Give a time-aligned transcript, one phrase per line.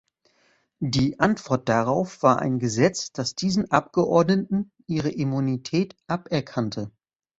[0.79, 6.89] Die Antwort darauf war ein Gesetz, das diesen Abgeordneten ihre Immunität aberkannte.